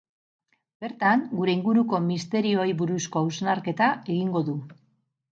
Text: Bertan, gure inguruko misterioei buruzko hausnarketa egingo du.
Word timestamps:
Bertan, 0.83 1.19
gure 1.41 1.53
inguruko 1.57 1.99
misterioei 2.05 2.71
buruzko 2.79 3.23
hausnarketa 3.25 3.91
egingo 4.15 4.43
du. 4.49 4.57